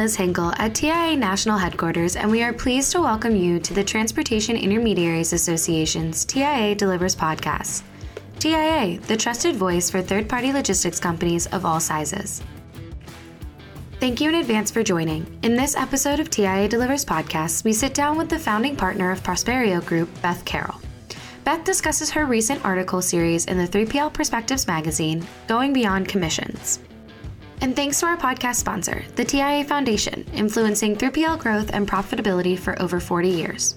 Liz 0.00 0.16
Hinkle 0.16 0.54
at 0.56 0.74
TIA 0.74 1.14
National 1.14 1.58
Headquarters, 1.58 2.16
and 2.16 2.30
we 2.30 2.42
are 2.42 2.54
pleased 2.54 2.90
to 2.92 3.02
welcome 3.02 3.36
you 3.36 3.60
to 3.60 3.74
the 3.74 3.84
Transportation 3.84 4.56
Intermediaries 4.56 5.34
Association's 5.34 6.24
TIA 6.24 6.74
Delivers 6.74 7.14
podcast. 7.14 7.82
TIA, 8.38 8.98
the 9.00 9.16
trusted 9.18 9.56
voice 9.56 9.90
for 9.90 10.00
third 10.00 10.26
party 10.26 10.54
logistics 10.54 10.98
companies 10.98 11.48
of 11.48 11.66
all 11.66 11.80
sizes. 11.80 12.42
Thank 14.00 14.22
you 14.22 14.30
in 14.30 14.36
advance 14.36 14.70
for 14.70 14.82
joining. 14.82 15.26
In 15.42 15.54
this 15.54 15.76
episode 15.76 16.18
of 16.18 16.30
TIA 16.30 16.66
Delivers 16.66 17.04
podcast, 17.04 17.62
we 17.64 17.74
sit 17.74 17.92
down 17.92 18.16
with 18.16 18.30
the 18.30 18.38
founding 18.38 18.76
partner 18.76 19.10
of 19.10 19.22
Prosperio 19.22 19.84
Group, 19.84 20.08
Beth 20.22 20.42
Carroll. 20.46 20.80
Beth 21.44 21.62
discusses 21.64 22.08
her 22.08 22.24
recent 22.24 22.64
article 22.64 23.02
series 23.02 23.44
in 23.44 23.58
the 23.58 23.68
3PL 23.68 24.14
Perspectives 24.14 24.66
magazine, 24.66 25.26
Going 25.46 25.74
Beyond 25.74 26.08
Commissions. 26.08 26.78
And 27.62 27.76
thanks 27.76 28.00
to 28.00 28.06
our 28.06 28.16
podcast 28.16 28.56
sponsor, 28.56 29.04
the 29.16 29.24
TIA 29.24 29.64
Foundation, 29.64 30.24
influencing 30.32 30.96
3PL 30.96 31.38
growth 31.38 31.70
and 31.74 31.86
profitability 31.86 32.58
for 32.58 32.80
over 32.80 33.00
40 33.00 33.28
years. 33.28 33.76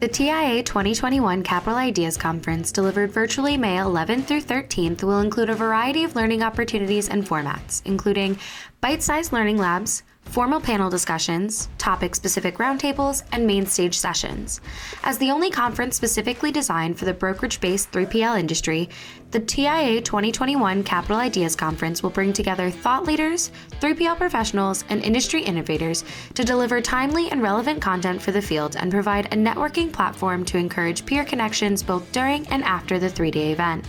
The 0.00 0.08
TIA 0.08 0.62
2021 0.62 1.42
Capital 1.42 1.78
Ideas 1.78 2.18
Conference, 2.18 2.70
delivered 2.70 3.10
virtually 3.10 3.56
May 3.56 3.78
11th 3.78 4.26
through 4.26 4.42
13th, 4.42 5.02
will 5.02 5.20
include 5.20 5.48
a 5.48 5.54
variety 5.54 6.04
of 6.04 6.16
learning 6.16 6.42
opportunities 6.42 7.08
and 7.08 7.26
formats, 7.26 7.80
including 7.86 8.38
bite 8.82 9.02
sized 9.02 9.32
learning 9.32 9.56
labs, 9.56 10.02
formal 10.28 10.60
panel 10.60 10.90
discussions, 10.90 11.68
topic 11.78 12.14
specific 12.14 12.58
roundtables, 12.58 13.22
and 13.32 13.46
main 13.46 13.64
stage 13.66 13.98
sessions. 13.98 14.60
As 15.02 15.18
the 15.18 15.30
only 15.30 15.50
conference 15.50 15.96
specifically 15.96 16.52
designed 16.52 16.98
for 16.98 17.06
the 17.06 17.14
brokerage 17.14 17.60
based 17.60 17.90
3PL 17.90 18.38
industry, 18.38 18.88
the 19.30 19.40
TIA 19.40 20.00
2021 20.00 20.84
Capital 20.84 21.16
Ideas 21.16 21.56
Conference 21.56 22.02
will 22.02 22.10
bring 22.10 22.32
together 22.32 22.70
thought 22.70 23.04
leaders, 23.04 23.50
3PL 23.80 24.16
professionals, 24.16 24.84
and 24.88 25.02
industry 25.02 25.42
innovators 25.42 26.04
to 26.34 26.44
deliver 26.44 26.80
timely 26.80 27.30
and 27.30 27.42
relevant 27.42 27.80
content 27.80 28.20
for 28.20 28.32
the 28.32 28.42
field 28.42 28.76
and 28.76 28.90
provide 28.90 29.26
a 29.26 29.36
networking 29.36 29.92
platform 29.92 30.44
to 30.44 30.58
encourage 30.58 31.04
peer 31.06 31.24
connections 31.24 31.82
both 31.82 32.10
during 32.12 32.46
and 32.48 32.62
after 32.64 32.98
the 32.98 33.08
three 33.08 33.30
day 33.30 33.52
event. 33.52 33.86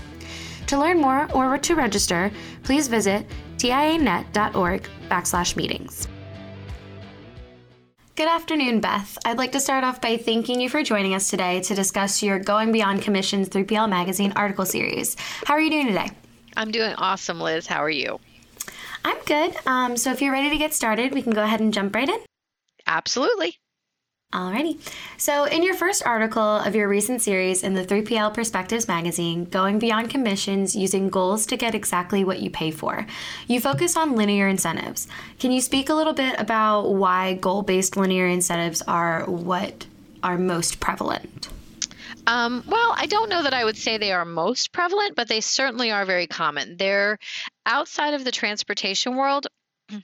To 0.68 0.78
learn 0.78 1.02
more 1.02 1.28
or 1.34 1.58
to 1.58 1.76
register, 1.76 2.32
please 2.64 2.88
visit 2.88 3.26
tianet.org 3.58 4.88
backslash 5.10 5.56
meetings. 5.56 6.08
Good 8.20 8.28
afternoon, 8.28 8.82
Beth. 8.82 9.18
I'd 9.24 9.38
like 9.38 9.54
to 9.54 9.62
start 9.62 9.86
off 9.86 10.02
by 10.02 10.18
thanking 10.18 10.60
you 10.60 10.70
for 10.70 10.84
joining 10.84 11.16
us 11.16 11.30
today 11.30 11.62
to 11.62 11.74
discuss 11.74 12.22
your 12.22 12.38
Going 12.38 12.74
Beyond 12.74 13.02
Commissions 13.02 13.48
3PL 13.48 13.88
Magazine 13.88 14.34
article 14.36 14.66
series. 14.66 15.16
How 15.46 15.54
are 15.54 15.62
you 15.62 15.70
doing 15.70 15.88
today? 15.88 16.10
I'm 16.58 16.70
doing 16.70 16.94
awesome, 16.96 17.40
Liz. 17.40 17.66
How 17.66 17.82
are 17.82 17.90
you? 17.90 18.20
I'm 19.06 19.16
good. 19.26 19.56
Um, 19.66 19.96
so 19.96 20.12
if 20.12 20.22
you're 20.22 20.34
ready 20.34 20.50
to 20.50 20.58
get 20.58 20.74
started, 20.74 21.14
we 21.14 21.22
can 21.22 21.32
go 21.32 21.44
ahead 21.44 21.62
and 21.62 21.74
jump 21.74 21.96
right 21.96 22.10
in. 22.10 22.20
Absolutely. 22.86 23.56
Alrighty. 24.32 24.80
So, 25.18 25.46
in 25.46 25.64
your 25.64 25.74
first 25.74 26.06
article 26.06 26.44
of 26.58 26.76
your 26.76 26.88
recent 26.88 27.20
series 27.20 27.64
in 27.64 27.74
the 27.74 27.84
3PL 27.84 28.32
Perspectives 28.32 28.88
magazine, 28.88 29.46
Going 29.46 29.80
Beyond 29.80 30.12
Commissions 30.12 30.76
Using 30.76 31.10
Goals 31.10 31.48
to 31.48 31.58
Get 31.58 31.74
Exactly 31.74 32.24
What 32.24 32.40
You 32.40 32.52
Pay 32.52 32.70
For, 32.70 33.08
you 33.48 33.60
focus 33.60 33.98
on 33.98 34.16
linear 34.16 34.48
incentives. 34.48 35.08
Can 35.40 35.52
you 35.52 35.62
speak 35.62 35.90
a 35.90 35.96
little 35.96 36.14
bit 36.14 36.40
about 36.40 36.90
why 36.94 37.34
goal 37.34 37.64
based 37.64 37.98
linear 37.98 38.28
incentives 38.28 38.84
are 38.84 39.26
what 39.26 39.88
are 40.22 40.38
most 40.38 40.80
prevalent? 40.80 41.50
Um, 42.28 42.64
well, 42.68 42.94
I 42.96 43.08
don't 43.08 43.30
know 43.30 43.42
that 43.42 43.56
I 43.56 43.66
would 43.66 43.78
say 43.78 43.98
they 43.98 44.12
are 44.12 44.26
most 44.26 44.72
prevalent, 44.72 45.16
but 45.16 45.28
they 45.28 45.42
certainly 45.42 45.90
are 45.90 46.06
very 46.06 46.28
common. 46.28 46.78
They're 46.78 47.18
outside 47.66 48.14
of 48.14 48.24
the 48.24 48.32
transportation 48.32 49.16
world. 49.16 49.48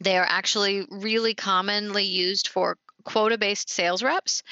They 0.00 0.18
are 0.18 0.26
actually 0.28 0.84
really 0.90 1.34
commonly 1.34 2.02
used 2.02 2.48
for 2.48 2.76
quota 3.04 3.38
based 3.38 3.70
sales 3.70 4.02
reps. 4.02 4.42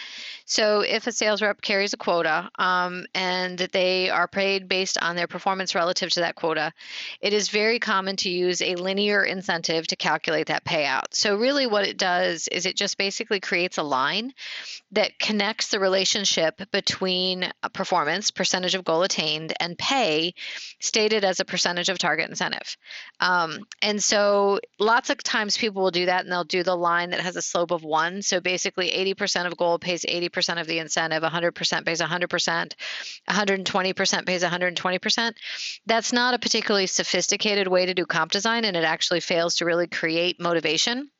So 0.44 0.80
if 0.80 1.06
a 1.06 1.12
sales 1.12 1.42
rep 1.42 1.60
carries 1.60 1.92
a 1.92 1.96
quota 1.96 2.50
um, 2.58 3.06
and 3.14 3.58
they 3.58 4.10
are 4.10 4.28
paid 4.28 4.68
based 4.68 4.98
on 5.00 5.16
their 5.16 5.26
performance 5.26 5.74
relative 5.74 6.10
to 6.10 6.20
that 6.20 6.34
quota, 6.34 6.72
it 7.20 7.32
is 7.32 7.48
very 7.48 7.78
common 7.78 8.16
to 8.16 8.30
use 8.30 8.60
a 8.60 8.74
linear 8.74 9.22
incentive 9.22 9.86
to 9.88 9.96
calculate 9.96 10.48
that 10.48 10.64
payout. 10.64 11.04
So 11.12 11.36
really 11.36 11.66
what 11.66 11.86
it 11.86 11.98
does 11.98 12.48
is 12.48 12.66
it 12.66 12.76
just 12.76 12.98
basically 12.98 13.40
creates 13.40 13.78
a 13.78 13.82
line 13.82 14.32
that 14.92 15.18
connects 15.18 15.68
the 15.68 15.78
relationship 15.78 16.60
between 16.72 17.50
performance, 17.72 18.30
percentage 18.30 18.74
of 18.74 18.84
goal 18.84 19.02
attained, 19.02 19.52
and 19.60 19.78
pay 19.78 20.34
stated 20.80 21.24
as 21.24 21.38
a 21.38 21.44
percentage 21.44 21.88
of 21.88 21.98
target 21.98 22.28
incentive. 22.28 22.76
Um, 23.20 23.66
and 23.82 24.02
so 24.02 24.58
lots 24.78 25.10
of 25.10 25.22
times 25.22 25.56
people 25.56 25.82
will 25.82 25.90
do 25.90 26.06
that 26.06 26.24
and 26.24 26.32
they'll 26.32 26.44
do 26.44 26.62
the 26.62 26.76
line 26.76 27.10
that 27.10 27.20
has 27.20 27.36
a 27.36 27.42
slope 27.42 27.70
of 27.70 27.84
one. 27.84 28.22
So 28.22 28.39
basically 28.40 28.90
80% 28.90 29.46
of 29.46 29.56
gold 29.56 29.80
pays 29.80 30.04
80% 30.04 30.60
of 30.60 30.66
the 30.66 30.78
incentive, 30.78 31.22
100% 31.22 31.86
pays 31.86 32.00
100%, 32.00 32.72
120% 33.28 34.26
pays 34.26 34.42
120%. 34.42 35.32
That's 35.86 36.12
not 36.12 36.34
a 36.34 36.38
particularly 36.38 36.86
sophisticated 36.86 37.68
way 37.68 37.86
to 37.86 37.94
do 37.94 38.06
comp 38.06 38.32
design, 38.32 38.64
and 38.64 38.76
it 38.76 38.84
actually 38.84 39.20
fails 39.20 39.56
to 39.56 39.64
really 39.64 39.86
create 39.86 40.40
motivation 40.40 41.10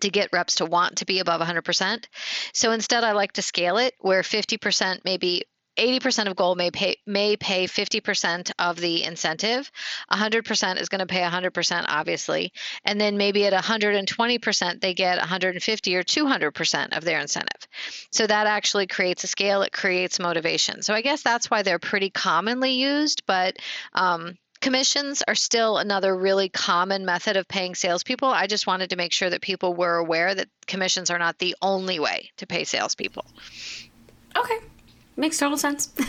to 0.00 0.10
get 0.10 0.32
reps 0.32 0.56
to 0.56 0.66
want 0.66 0.96
to 0.96 1.06
be 1.06 1.20
above 1.20 1.40
100%. 1.40 2.04
So 2.52 2.72
instead, 2.72 3.04
I 3.04 3.12
like 3.12 3.32
to 3.32 3.42
scale 3.42 3.78
it 3.78 3.94
where 4.00 4.22
50% 4.22 5.00
maybe 5.04 5.44
80% 5.76 6.26
of 6.26 6.36
goal 6.36 6.54
may 6.54 6.70
pay 6.70 6.96
may 7.06 7.36
pay 7.36 7.66
50% 7.66 8.52
of 8.58 8.76
the 8.76 9.04
incentive. 9.04 9.70
100% 10.10 10.80
is 10.80 10.88
going 10.88 10.98
to 11.00 11.06
pay 11.06 11.22
100% 11.22 11.84
obviously. 11.88 12.52
And 12.84 13.00
then 13.00 13.16
maybe 13.16 13.46
at 13.46 13.52
120% 13.52 14.80
they 14.80 14.94
get 14.94 15.18
150 15.18 15.96
or 15.96 16.02
200% 16.02 16.96
of 16.96 17.04
their 17.04 17.20
incentive. 17.20 17.68
So 18.10 18.26
that 18.26 18.46
actually 18.46 18.86
creates 18.86 19.24
a 19.24 19.28
scale 19.28 19.62
it 19.62 19.72
creates 19.72 20.18
motivation. 20.18 20.82
So 20.82 20.94
i 20.94 21.00
guess 21.00 21.22
that's 21.22 21.50
why 21.50 21.62
they're 21.62 21.78
pretty 21.78 22.10
commonly 22.10 22.72
used 22.72 23.22
but 23.26 23.56
um, 23.94 24.36
commissions 24.62 25.22
are 25.26 25.34
still 25.34 25.76
another 25.76 26.16
really 26.16 26.48
common 26.48 27.04
method 27.04 27.36
of 27.36 27.48
paying 27.48 27.74
salespeople. 27.74 28.28
I 28.28 28.46
just 28.46 28.66
wanted 28.66 28.90
to 28.90 28.96
make 28.96 29.12
sure 29.12 29.28
that 29.28 29.42
people 29.42 29.74
were 29.74 29.96
aware 29.96 30.34
that 30.34 30.48
commissions 30.66 31.10
are 31.10 31.18
not 31.18 31.38
the 31.38 31.56
only 31.60 31.98
way 31.98 32.30
to 32.38 32.46
pay 32.46 32.64
salespeople. 32.64 33.26
Okay, 34.36 34.58
Makes 35.16 35.38
total 35.38 35.58
sense. 35.58 35.92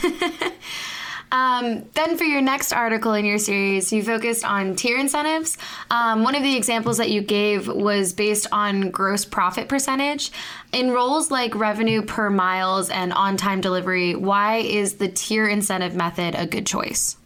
Um, 1.34 1.86
then, 1.96 2.16
for 2.16 2.26
your 2.26 2.42
next 2.42 2.72
article 2.72 3.14
in 3.14 3.26
your 3.26 3.40
series, 3.40 3.92
you 3.92 4.04
focused 4.04 4.46
on 4.46 4.76
tier 4.76 5.00
incentives. 5.00 5.58
Um, 5.90 6.24
one 6.24 6.36
of 6.36 6.44
the 6.44 6.56
examples 6.56 7.00
that 7.00 7.10
you 7.10 7.22
gave 7.22 7.68
was 7.68 8.14
based 8.14 8.46
on 8.52 8.92
gross 8.92 9.26
profit 9.26 9.68
percentage. 9.68 10.32
In 10.72 10.92
roles 10.92 11.32
like 11.32 11.56
revenue 11.56 12.04
per 12.04 12.30
miles 12.30 12.92
and 12.92 13.12
on 13.14 13.36
time 13.36 13.62
delivery, 13.62 14.14
why 14.14 14.58
is 14.58 14.98
the 14.98 15.08
tier 15.08 15.48
incentive 15.48 15.96
method 15.96 16.36
a 16.36 16.46
good 16.46 16.68
choice? 16.68 17.18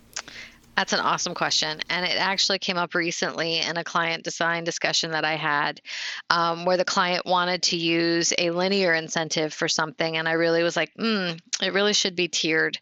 That's 0.77 0.93
an 0.93 0.99
awesome 0.99 1.33
question. 1.33 1.79
And 1.89 2.05
it 2.05 2.17
actually 2.17 2.59
came 2.59 2.77
up 2.77 2.93
recently 2.93 3.57
in 3.57 3.77
a 3.77 3.83
client 3.83 4.23
design 4.23 4.63
discussion 4.63 5.09
that 5.09 5.25
I 5.25 5.33
had 5.33 5.81
um, 6.29 6.65
where 6.65 6.77
the 6.77 6.85
client 6.85 7.25
wanted 7.25 7.63
to 7.63 7.77
use 7.77 8.31
a 8.37 8.51
linear 8.51 8.93
incentive 8.93 9.55
for 9.55 9.67
something. 9.67 10.17
And 10.17 10.29
I 10.29 10.33
really 10.33 10.61
was 10.61 10.75
like, 10.75 10.91
hmm, 10.95 11.31
it 11.63 11.73
really 11.73 11.93
should 11.93 12.15
be 12.15 12.27
tiered. 12.27 12.77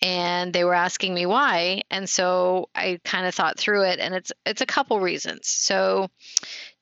And 0.00 0.54
they 0.54 0.64
were 0.64 0.72
asking 0.72 1.12
me 1.12 1.26
why. 1.26 1.82
And 1.90 2.08
so 2.08 2.70
I 2.74 2.98
kind 3.04 3.26
of 3.26 3.34
thought 3.34 3.58
through 3.58 3.82
it. 3.82 4.00
And 4.00 4.14
it's, 4.14 4.32
it's 4.46 4.62
a 4.62 4.66
couple 4.66 4.98
reasons. 5.00 5.46
So 5.46 6.08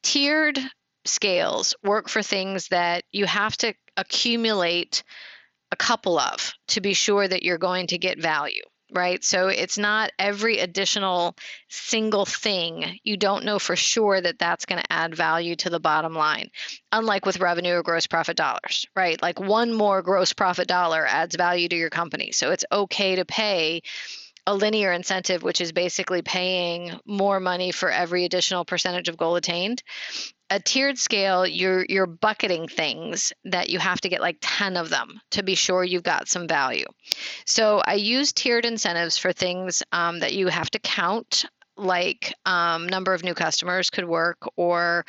tiered 0.05 0.61
scales 1.05 1.75
work 1.83 2.09
for 2.09 2.23
things 2.23 2.69
that 2.69 3.03
you 3.11 3.27
have 3.27 3.57
to 3.57 3.75
accumulate 3.97 5.03
a 5.73 5.77
couple 5.77 6.21
of 6.21 6.53
to 6.69 6.81
be 6.81 6.95
sure 6.95 7.27
that 7.27 7.43
you're 7.43 7.59
going 7.59 7.89
to 7.89 7.99
get 7.99 8.21
value 8.21 8.63
right? 8.93 9.23
So 9.25 9.49
it's 9.49 9.79
not 9.79 10.13
every 10.19 10.59
additional 10.59 11.37
single 11.69 12.25
thing. 12.25 12.99
You 13.03 13.17
don't 13.17 13.45
know 13.45 13.59
for 13.59 13.77
sure 13.77 14.21
that 14.21 14.39
that's 14.39 14.67
going 14.67 14.81
to 14.81 14.93
add 14.93 15.15
value 15.15 15.57
to 15.57 15.71
the 15.71 15.81
bottom 15.81 16.15
line. 16.15 16.51
Unlike 16.93 17.27
with 17.27 17.41
revenue 17.41 17.75
or 17.75 17.83
gross 17.83 18.07
profit 18.07 18.37
dollars, 18.37 18.87
right? 18.95 19.21
Like 19.21 19.41
one 19.41 19.73
more 19.73 20.03
gross 20.03 20.33
profit 20.33 20.69
dollar 20.69 21.07
adds 21.07 21.37
value 21.37 21.69
to 21.69 21.77
your 21.77 21.91
company. 21.91 22.33
So 22.33 22.51
it's 22.51 22.65
okay 22.71 23.17
to 23.17 23.25
pay 23.25 23.83
a 24.47 24.55
linear 24.55 24.93
incentive, 24.93 25.43
which 25.43 25.61
is 25.61 25.73
basically 25.73 26.23
paying 26.23 26.99
more 27.07 27.41
money 27.41 27.71
for 27.71 27.91
every 27.91 28.25
additional 28.25 28.65
percentage 28.65 29.09
of 29.09 29.17
goal 29.17 29.37
attained 29.37 29.83
a 30.53 30.61
tiered 30.61 30.99
scale, 30.99 31.47
you're 31.47 31.87
you're 31.89 32.07
bucketing 32.07 32.69
things 32.69 33.33
that 33.45 33.71
you 33.71 33.79
have 33.79 34.03
to 34.03 34.11
get 34.11 34.21
like 34.21 34.37
10 34.43 34.77
of 34.77 34.91
them 34.91 35.19
to 35.31 35.43
be 35.43 35.55
sure 35.55 35.83
you've 35.83 36.03
got 36.03 36.29
some 36.29 36.47
value. 36.47 36.85
So 37.47 37.81
I 37.87 37.95
use 37.95 38.33
tiered 38.33 38.67
incentives 38.67 39.17
for 39.17 39.33
things 39.33 39.83
um, 39.93 40.19
that 40.19 40.35
you 40.35 40.49
have 40.49 40.69
to 40.73 40.79
count, 40.79 41.47
like 41.79 42.35
um, 42.45 42.87
number 42.87 43.15
of 43.15 43.25
new 43.25 43.33
customers 43.33 43.89
could 43.89 44.05
work, 44.05 44.37
or 44.57 45.07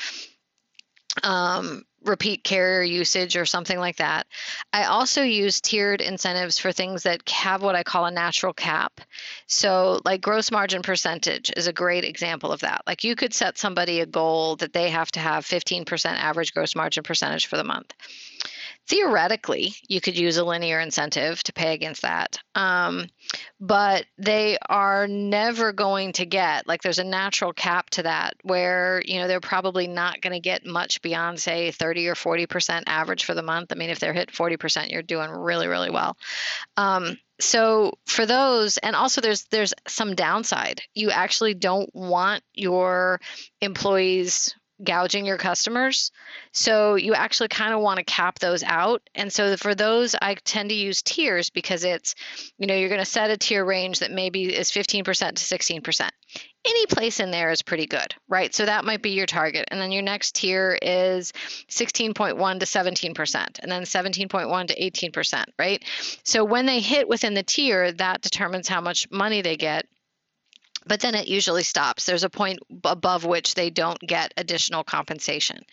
um, 1.24 1.84
repeat 2.04 2.44
carrier 2.44 2.84
usage 2.84 3.36
or 3.36 3.46
something 3.46 3.80
like 3.80 3.98
that. 3.98 4.28
I 4.72 4.86
also 4.86 5.24
use 5.24 5.62
tiered 5.62 6.02
incentives 6.02 6.60
for 6.60 6.72
things 6.72 7.04
that 7.04 7.28
have 7.30 7.62
what 7.62 7.76
I 7.76 7.84
call 7.84 8.06
a 8.06 8.12
natural 8.12 8.54
cap. 8.54 9.02
So, 9.48 10.02
like 10.06 10.22
gross 10.22 10.52
margin 10.52 10.82
percentage 10.82 11.52
is 11.56 11.68
a 11.68 11.74
great 11.74 12.04
example 12.04 12.52
of 12.52 12.62
that. 12.62 12.82
Like 12.88 13.04
you 13.04 13.16
could 13.16 13.34
set 13.34 13.58
somebody 13.58 14.00
a 14.00 14.06
goal 14.06 14.56
that 14.58 14.74
they 14.74 14.90
have 14.90 15.12
to 15.12 15.20
have 15.20 15.46
15% 15.46 16.06
average 16.06 16.54
gross 16.54 16.76
margin 16.76 17.04
percentage 17.04 17.48
for 17.48 17.58
the 17.58 17.64
month 17.64 17.94
theoretically 18.88 19.74
you 19.88 20.02
could 20.02 20.18
use 20.18 20.38
a 20.38 20.44
linear 20.44 20.80
incentive 20.80 21.42
to 21.44 21.54
pay 21.54 21.74
against 21.74 22.02
that. 22.02 22.38
Um, 22.56 23.08
but 23.60 24.06
they 24.18 24.58
are 24.70 25.08
never 25.08 25.72
going 25.72 26.14
to 26.14 26.26
get 26.26 26.68
like 26.68 26.82
there's 26.82 27.00
a 27.00 27.04
natural 27.04 27.54
cap 27.54 27.90
to 27.92 28.04
that 28.04 28.34
where 28.44 29.02
you 29.06 29.20
know 29.20 29.28
they're 29.28 29.40
probably 29.40 29.88
not 29.88 30.22
going 30.22 30.34
to 30.34 30.40
get 30.40 30.66
much 30.66 31.02
beyond 31.02 31.40
say 31.40 31.72
30 31.72 32.10
or 32.10 32.16
40 32.16 32.46
percent 32.48 32.84
average 32.88 33.24
for 33.24 33.34
the 33.34 33.44
month. 33.44 33.72
I 33.72 33.76
mean 33.76 33.90
if 33.90 34.00
they're 34.00 34.14
hit 34.14 34.32
40 34.32 34.58
percent 34.58 34.92
you're 34.92 35.02
doing 35.02 35.30
really 35.30 35.68
really 35.68 35.90
well. 35.90 36.18
Um, 36.76 37.18
so 37.40 37.94
for 38.06 38.26
those 38.26 38.78
and 38.78 38.96
also 38.96 39.22
there's 39.22 39.46
there's 39.46 39.74
some 39.88 40.16
downside. 40.16 40.82
You 40.94 41.12
actually 41.12 41.54
don't 41.54 41.90
want 41.96 42.44
your 42.54 43.20
employees 43.62 44.56
gouging 44.84 45.26
your 45.26 45.38
customers. 45.38 46.12
So 46.52 46.96
you 46.96 47.14
actually 47.14 47.50
kind 47.50 47.74
of 47.74 47.82
want 47.82 47.98
to 47.98 48.04
cap 48.04 48.40
those 48.40 48.64
out. 48.64 49.02
And 49.16 49.32
so 49.32 49.56
for 49.58 49.76
those, 49.76 50.16
I 50.22 50.36
tend 50.36 50.70
to 50.70 50.76
use 50.76 51.02
tiers 51.02 51.50
because 51.50 51.84
it's, 51.84 52.16
you 52.58 52.68
know, 52.68 52.76
you're 52.76 52.90
going 52.90 53.00
to 53.00 53.06
set 53.06 53.32
a 53.32 53.38
tier 53.38 53.64
range 53.66 54.00
that 54.00 54.12
maybe 54.12 54.54
is 54.54 54.72
15% 54.72 55.04
to 55.04 55.14
16%. 55.14 56.10
Any 56.66 56.86
place 56.86 57.20
in 57.20 57.32
there 57.32 57.52
is 57.52 57.62
pretty 57.62 57.86
good, 57.86 58.16
right? 58.30 58.56
So 58.56 58.66
that 58.66 58.86
might 58.86 59.02
be 59.02 59.12
your 59.12 59.26
target. 59.26 59.66
And 59.70 59.82
then 59.82 59.92
your 59.92 60.02
next 60.02 60.36
tier 60.36 60.78
is 60.82 61.34
16.1 61.70 62.60
to 62.60 62.66
17%, 62.66 63.60
and 63.60 63.72
then 63.72 63.84
17.1 63.84 64.68
to 64.68 65.12
18%, 65.12 65.44
right? 65.60 65.84
So 66.24 66.46
when 66.46 66.66
they 66.66 66.80
hit 66.80 67.10
within 67.10 67.34
the 67.34 67.44
tier, 67.44 67.92
that 67.92 68.22
determines 68.22 68.70
how 68.70 68.80
much 68.80 69.12
money 69.12 69.42
they 69.42 69.58
get 69.58 69.86
but 70.86 71.00
then 71.00 71.16
it 71.16 71.28
usually 71.28 71.64
stops. 71.64 72.06
There's 72.06 72.24
a 72.24 72.30
point 72.30 72.60
above 72.84 73.26
which 73.26 73.56
they 73.56 73.70
don't 73.70 74.00
get 74.00 74.34
additional 74.38 74.84
compensation. 74.84 75.64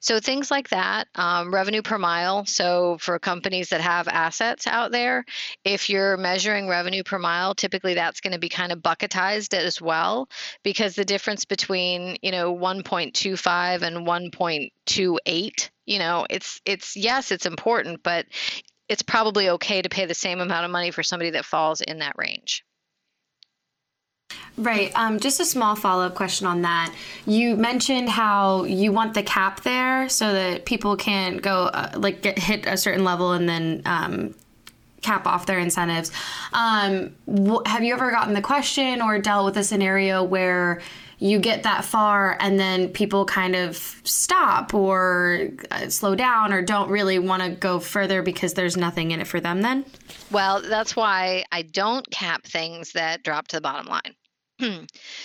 So 0.00 0.20
things 0.20 0.50
like 0.50 0.70
that, 0.70 1.08
um, 1.14 1.52
revenue 1.52 1.82
per 1.82 1.98
mile. 1.98 2.46
So 2.46 2.98
for 2.98 3.18
companies 3.18 3.70
that 3.70 3.80
have 3.80 4.08
assets 4.08 4.66
out 4.66 4.92
there, 4.92 5.24
if 5.64 5.90
you're 5.90 6.16
measuring 6.16 6.68
revenue 6.68 7.02
per 7.02 7.18
mile, 7.18 7.54
typically 7.54 7.94
that's 7.94 8.20
going 8.20 8.32
to 8.32 8.38
be 8.38 8.48
kind 8.48 8.72
of 8.72 8.82
bucketized 8.82 9.54
as 9.54 9.80
well, 9.80 10.28
because 10.62 10.94
the 10.94 11.04
difference 11.04 11.44
between 11.44 12.16
you 12.22 12.30
know 12.30 12.54
1.25 12.54 13.82
and 13.82 14.06
1.28, 14.06 15.70
you 15.86 15.98
know, 15.98 16.26
it's 16.30 16.60
it's 16.64 16.96
yes, 16.96 17.30
it's 17.30 17.46
important, 17.46 18.02
but 18.02 18.26
it's 18.88 19.02
probably 19.02 19.48
okay 19.50 19.82
to 19.82 19.88
pay 19.88 20.06
the 20.06 20.14
same 20.14 20.40
amount 20.40 20.64
of 20.64 20.70
money 20.70 20.90
for 20.90 21.02
somebody 21.02 21.30
that 21.30 21.44
falls 21.44 21.80
in 21.80 21.98
that 22.00 22.16
range. 22.16 22.64
Right. 24.56 24.92
Um, 24.94 25.18
just 25.18 25.40
a 25.40 25.44
small 25.44 25.74
follow 25.74 26.06
up 26.06 26.14
question 26.14 26.46
on 26.46 26.62
that. 26.62 26.94
You 27.26 27.56
mentioned 27.56 28.08
how 28.08 28.64
you 28.64 28.92
want 28.92 29.14
the 29.14 29.22
cap 29.22 29.62
there 29.62 30.08
so 30.08 30.32
that 30.32 30.64
people 30.64 30.96
can't 30.96 31.42
go 31.42 31.64
uh, 31.64 31.90
like 31.96 32.22
get 32.22 32.38
hit 32.38 32.66
a 32.66 32.76
certain 32.76 33.04
level 33.04 33.32
and 33.32 33.48
then 33.48 33.82
um, 33.84 34.34
cap 35.02 35.26
off 35.26 35.46
their 35.46 35.58
incentives. 35.58 36.12
Um, 36.52 37.14
wh- 37.26 37.66
have 37.66 37.82
you 37.82 37.94
ever 37.94 38.12
gotten 38.12 38.34
the 38.34 38.42
question 38.42 39.02
or 39.02 39.18
dealt 39.18 39.44
with 39.44 39.56
a 39.56 39.64
scenario 39.64 40.22
where 40.22 40.80
you 41.18 41.40
get 41.40 41.64
that 41.64 41.84
far 41.84 42.36
and 42.40 42.58
then 42.58 42.88
people 42.88 43.24
kind 43.24 43.56
of 43.56 43.76
stop 44.04 44.72
or 44.72 45.48
uh, 45.70 45.88
slow 45.88 46.14
down 46.14 46.52
or 46.52 46.62
don't 46.62 46.90
really 46.90 47.18
want 47.18 47.42
to 47.42 47.50
go 47.50 47.80
further 47.80 48.22
because 48.22 48.54
there's 48.54 48.76
nothing 48.76 49.10
in 49.10 49.20
it 49.20 49.26
for 49.26 49.40
them 49.40 49.62
then? 49.62 49.84
Well, 50.30 50.62
that's 50.62 50.94
why 50.94 51.44
I 51.50 51.62
don't 51.62 52.08
cap 52.10 52.44
things 52.44 52.92
that 52.92 53.24
drop 53.24 53.48
to 53.48 53.56
the 53.56 53.60
bottom 53.60 53.86
line. 53.86 54.14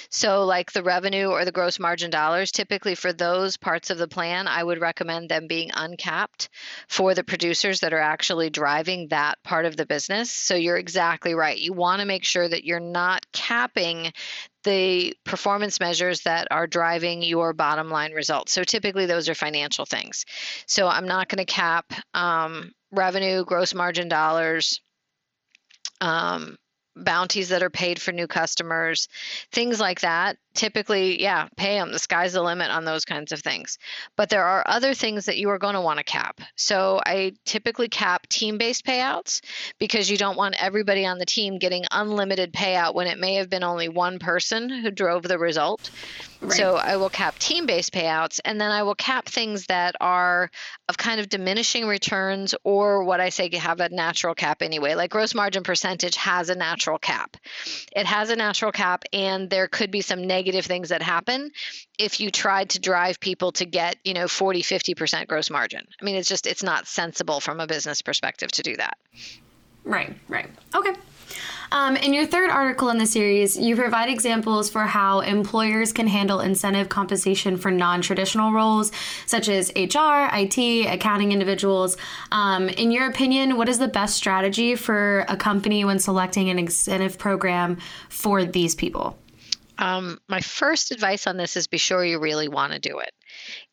So, 0.09 0.45
like 0.45 0.71
the 0.71 0.83
revenue 0.83 1.27
or 1.27 1.45
the 1.45 1.51
gross 1.51 1.79
margin 1.79 2.09
dollars, 2.09 2.51
typically 2.51 2.95
for 2.95 3.13
those 3.13 3.57
parts 3.57 3.89
of 3.89 3.97
the 3.97 4.07
plan, 4.07 4.47
I 4.47 4.63
would 4.63 4.79
recommend 4.79 5.29
them 5.29 5.47
being 5.47 5.71
uncapped 5.73 6.49
for 6.87 7.13
the 7.13 7.23
producers 7.23 7.81
that 7.81 7.93
are 7.93 7.99
actually 7.99 8.49
driving 8.49 9.07
that 9.09 9.41
part 9.43 9.65
of 9.65 9.77
the 9.77 9.85
business. 9.85 10.31
So, 10.31 10.55
you're 10.55 10.77
exactly 10.77 11.33
right. 11.33 11.57
You 11.57 11.73
want 11.73 11.99
to 11.99 12.05
make 12.05 12.23
sure 12.23 12.47
that 12.47 12.63
you're 12.63 12.79
not 12.79 13.25
capping 13.31 14.11
the 14.63 15.15
performance 15.23 15.79
measures 15.79 16.21
that 16.21 16.47
are 16.51 16.67
driving 16.67 17.21
your 17.21 17.53
bottom 17.53 17.89
line 17.89 18.13
results. 18.13 18.51
So, 18.51 18.63
typically, 18.63 19.05
those 19.05 19.29
are 19.29 19.35
financial 19.35 19.85
things. 19.85 20.25
So, 20.65 20.87
I'm 20.87 21.07
not 21.07 21.29
going 21.29 21.45
to 21.45 21.51
cap 21.51 21.93
um, 22.13 22.71
revenue, 22.91 23.45
gross 23.45 23.73
margin 23.73 24.09
dollars. 24.09 24.81
Um, 26.01 26.57
bounties 27.03 27.49
that 27.49 27.63
are 27.63 27.69
paid 27.69 28.01
for 28.01 28.11
new 28.11 28.27
customers, 28.27 29.07
things 29.51 29.79
like 29.79 30.01
that. 30.01 30.37
Typically, 30.59 31.21
yeah, 31.21 31.47
pay 31.55 31.79
them. 31.79 31.93
The 31.93 31.99
sky's 31.99 32.33
the 32.33 32.41
limit 32.41 32.69
on 32.69 32.83
those 32.83 33.05
kinds 33.05 33.31
of 33.31 33.39
things. 33.39 33.77
But 34.17 34.29
there 34.29 34.43
are 34.43 34.61
other 34.67 34.93
things 34.93 35.23
that 35.27 35.37
you 35.37 35.49
are 35.51 35.57
going 35.57 35.75
to 35.75 35.79
want 35.79 35.99
to 35.99 36.03
cap. 36.03 36.41
So 36.57 36.99
I 37.05 37.31
typically 37.45 37.87
cap 37.87 38.27
team 38.27 38.57
based 38.57 38.85
payouts 38.85 39.39
because 39.79 40.11
you 40.11 40.17
don't 40.17 40.35
want 40.35 40.61
everybody 40.61 41.05
on 41.05 41.17
the 41.17 41.25
team 41.25 41.59
getting 41.59 41.85
unlimited 41.91 42.51
payout 42.51 42.93
when 42.93 43.07
it 43.07 43.17
may 43.17 43.35
have 43.35 43.49
been 43.49 43.63
only 43.63 43.87
one 43.87 44.19
person 44.19 44.69
who 44.69 44.91
drove 44.91 45.23
the 45.23 45.39
result. 45.39 45.89
Right. 46.41 46.53
So 46.53 46.75
I 46.75 46.97
will 46.97 47.09
cap 47.09 47.37
team 47.37 47.65
based 47.65 47.93
payouts 47.93 48.39
and 48.43 48.59
then 48.59 48.71
I 48.71 48.83
will 48.83 48.95
cap 48.95 49.27
things 49.27 49.65
that 49.67 49.95
are 49.99 50.49
of 50.87 50.97
kind 50.97 51.19
of 51.19 51.27
diminishing 51.29 51.85
returns 51.85 52.55
or 52.63 53.03
what 53.03 53.19
I 53.19 53.29
say 53.29 53.49
have 53.55 53.79
a 53.79 53.89
natural 53.89 54.35
cap 54.35 54.61
anyway. 54.61 54.95
Like 54.95 55.11
gross 55.11 55.35
margin 55.35 55.63
percentage 55.63 56.15
has 56.15 56.49
a 56.49 56.55
natural 56.55 56.97
cap. 56.97 57.37
It 57.95 58.05
has 58.05 58.29
a 58.29 58.35
natural 58.35 58.71
cap 58.71 59.03
and 59.13 59.49
there 59.49 59.67
could 59.67 59.91
be 59.91 60.01
some 60.01 60.25
negative 60.27 60.48
things 60.55 60.89
that 60.89 61.01
happen 61.01 61.51
if 61.97 62.19
you 62.19 62.31
tried 62.31 62.69
to 62.71 62.79
drive 62.79 63.19
people 63.19 63.51
to 63.53 63.65
get, 63.65 63.97
you 64.03 64.13
know, 64.13 64.27
40, 64.27 64.61
50% 64.61 65.27
gross 65.27 65.49
margin. 65.49 65.85
I 66.01 66.05
mean, 66.05 66.15
it's 66.15 66.29
just 66.29 66.47
it's 66.47 66.63
not 66.63 66.87
sensible 66.87 67.39
from 67.39 67.59
a 67.59 67.67
business 67.67 68.01
perspective 68.01 68.51
to 68.53 68.63
do 68.63 68.75
that. 68.77 68.97
Right, 69.83 70.15
right. 70.27 70.49
Okay. 70.75 70.93
Um, 71.71 71.95
in 71.97 72.13
your 72.13 72.25
third 72.25 72.49
article 72.49 72.89
in 72.89 72.97
the 72.97 73.05
series, 73.05 73.55
you 73.57 73.75
provide 73.75 74.09
examples 74.09 74.69
for 74.69 74.81
how 74.81 75.19
employers 75.19 75.93
can 75.93 76.07
handle 76.07 76.39
incentive 76.39 76.89
compensation 76.89 77.57
for 77.57 77.69
non 77.69 78.01
traditional 78.01 78.51
roles, 78.51 78.91
such 79.27 79.49
as 79.49 79.71
HR, 79.75 80.29
IT, 80.33 80.87
accounting 80.87 81.31
individuals. 81.31 81.95
Um, 82.31 82.69
in 82.69 82.91
your 82.91 83.07
opinion, 83.07 83.57
what 83.57 83.69
is 83.69 83.77
the 83.77 83.87
best 83.87 84.15
strategy 84.15 84.75
for 84.75 85.25
a 85.27 85.37
company 85.37 85.85
when 85.85 85.99
selecting 85.99 86.49
an 86.49 86.57
incentive 86.57 87.17
program 87.19 87.77
for 88.09 88.43
these 88.43 88.73
people? 88.73 89.17
Um, 89.79 90.19
my 90.27 90.41
first 90.41 90.91
advice 90.91 91.25
on 91.25 91.37
this 91.37 91.55
is 91.55 91.67
be 91.67 91.77
sure 91.77 92.03
you 92.03 92.19
really 92.19 92.49
want 92.49 92.73
to 92.73 92.79
do 92.79 92.99
it 92.99 93.13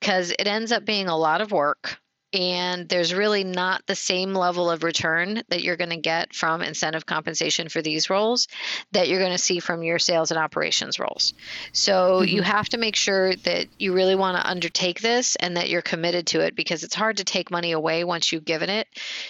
because 0.01 0.31
it 0.31 0.47
ends 0.47 0.71
up 0.71 0.85
being 0.85 1.09
a 1.09 1.17
lot 1.17 1.41
of 1.41 1.51
work 1.51 1.99
and 2.37 2.87
there's 2.87 3.15
really 3.15 3.45
not 3.45 3.87
the 3.87 3.95
same 3.95 4.35
level 4.35 4.71
of 4.71 4.83
return 4.83 5.43
that 5.49 5.63
you're 5.63 5.79
going 5.79 5.91
to 5.91 5.97
get 5.97 6.35
from 6.35 6.61
incentive 6.61 7.07
compensation 7.07 7.71
for 7.71 7.81
these 7.81 8.11
roles 8.11 8.47
that 8.93 9.09
you're 9.09 9.21
going 9.21 9.33
to 9.33 9.39
see 9.39 9.59
from 9.59 9.83
your 9.83 9.99
sales 9.99 10.31
and 10.31 10.39
operations 10.39 10.99
roles. 10.99 11.33
So 11.73 12.21
mm-hmm. 12.21 12.37
you 12.37 12.43
have 12.43 12.69
to 12.71 12.79
make 12.79 12.95
sure 12.95 13.35
that 13.37 13.69
you 13.79 13.95
really 13.95 14.15
want 14.15 14.37
to 14.37 14.47
undertake 14.47 15.01
this 15.01 15.37
and 15.37 15.57
that 15.57 15.71
you're 15.71 15.81
committed 15.81 16.27
to 16.29 16.41
it 16.41 16.55
because 16.55 16.85
it's 16.85 16.95
hard 16.95 17.17
to 17.17 17.25
take 17.25 17.51
money 17.51 17.73
away 17.73 18.05
once 18.05 18.31
you've 18.31 18.45
given 18.45 18.69
it. 18.69 18.87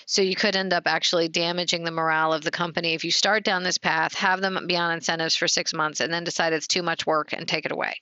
So 0.07 0.21
you 0.21 0.35
could 0.35 0.57
end 0.57 0.73
up 0.73 0.87
actually 0.87 1.29
damaging 1.29 1.85
the 1.85 1.93
morale 1.93 2.33
of 2.33 2.43
the 2.43 2.51
company 2.51 2.95
if 2.95 3.05
you 3.05 3.13
start 3.13 3.45
down 3.45 3.63
this 3.63 3.79
path, 3.79 4.15
have 4.15 4.41
them 4.41 4.67
be 4.67 4.77
on 4.77 4.91
incentives 4.91 5.37
for 5.37 5.47
six 5.47 5.73
months, 5.73 6.01
and 6.01 6.13
then 6.13 6.25
decide 6.25 6.53
it's 6.53 6.67
too 6.67 6.83
much 6.83 7.07
work 7.07 7.33
and 7.33 7.47
take 7.47 7.67
it 7.67 7.73
away 7.73 8.01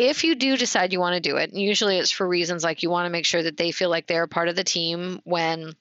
if 0.00 0.24
you 0.24 0.34
do 0.34 0.56
decide 0.56 0.94
you 0.94 0.98
want 0.98 1.14
to 1.14 1.20
do 1.20 1.36
it, 1.36 1.52
usually 1.52 1.98
it's 1.98 2.10
for 2.10 2.26
reasons 2.26 2.64
like 2.64 2.82
you 2.82 2.88
want 2.88 3.04
to 3.04 3.10
make 3.10 3.26
sure 3.26 3.42
that 3.42 3.58
they 3.58 3.70
feel 3.70 3.90
like 3.90 4.06
they're 4.06 4.26
part 4.26 4.48
of 4.48 4.56
the 4.56 4.64
team 4.64 5.20
when 5.24 5.74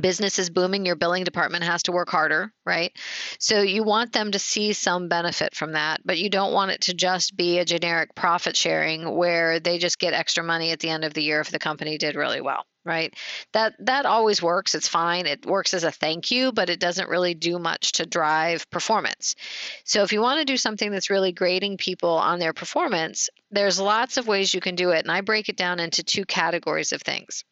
business 0.00 0.38
is 0.38 0.48
booming 0.48 0.86
your 0.86 0.96
billing 0.96 1.24
department 1.24 1.64
has 1.64 1.82
to 1.82 1.92
work 1.92 2.08
harder 2.10 2.52
right? 2.64 2.92
So 3.38 3.60
you 3.60 3.84
want 3.84 4.12
them 4.12 4.32
to 4.32 4.38
see 4.38 4.72
some 4.72 5.08
benefit 5.08 5.54
from 5.54 5.72
that 5.72 6.00
but 6.04 6.18
you 6.18 6.30
don't 6.30 6.52
want 6.52 6.70
it 6.70 6.82
to 6.82 6.94
just 6.94 7.36
be 7.36 7.58
a 7.58 7.64
generic 7.64 8.14
profit 8.14 8.56
sharing 8.56 9.14
where 9.14 9.60
they 9.60 9.78
just 9.78 9.98
get 9.98 10.14
extra 10.14 10.42
money 10.42 10.72
at 10.72 10.80
the 10.80 10.90
end 10.90 11.04
of 11.04 11.14
the 11.14 11.22
year 11.22 11.40
if 11.40 11.50
the 11.50 11.58
company 11.58 11.98
did 11.98 12.16
really 12.16 12.40
well 12.40 12.64
right? 12.88 13.14
That 13.52 13.74
that 13.80 14.06
always 14.06 14.42
works 14.42 14.74
it's 14.74 14.88
fine 14.88 15.26
it 15.26 15.46
works 15.46 15.74
as 15.74 15.84
a 15.84 15.92
thank 15.92 16.30
you 16.30 16.50
but 16.52 16.70
it 16.70 16.80
doesn't 16.80 17.08
really 17.08 17.34
do 17.34 17.58
much 17.58 17.92
to 17.92 18.06
drive 18.06 18.68
performance. 18.70 19.36
So 19.84 20.02
if 20.02 20.12
you 20.12 20.20
want 20.20 20.40
to 20.40 20.44
do 20.44 20.56
something 20.56 20.90
that's 20.90 21.10
really 21.10 21.32
grading 21.32 21.76
people 21.76 22.10
on 22.10 22.38
their 22.38 22.52
performance 22.52 23.28
there's 23.50 23.78
lots 23.78 24.16
of 24.16 24.26
ways 24.26 24.52
you 24.52 24.60
can 24.60 24.74
do 24.74 24.90
it 24.90 25.04
and 25.04 25.12
i 25.12 25.20
break 25.20 25.48
it 25.48 25.56
down 25.56 25.80
into 25.80 26.02
two 26.02 26.24
categories 26.24 26.92
of 26.92 27.02
things. 27.02 27.44